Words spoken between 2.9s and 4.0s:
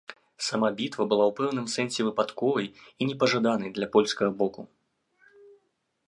непажаданай для